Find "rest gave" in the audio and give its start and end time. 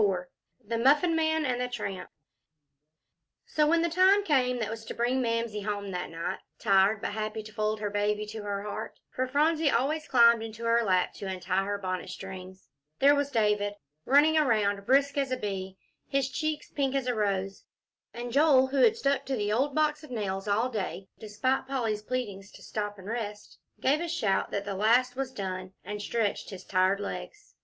23.07-24.01